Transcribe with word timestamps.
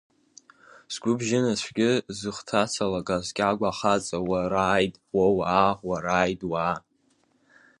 Згәыбжьынацәгьы 0.93 1.89
зыхҭацалагаз, 2.19 3.25
Кьагәа 3.35 3.69
ахаҵа, 3.73 4.17
уарааид, 4.29 4.93
уо-уаа, 5.17 5.71
уарааид, 5.87 6.41
уаа! 6.51 6.75